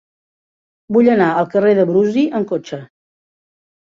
Vull 0.95 1.11
anar 1.15 1.27
al 1.41 1.49
carrer 1.55 1.75
de 1.81 1.85
Brusi 1.93 2.25
amb 2.41 2.51
cotxe. 2.53 2.85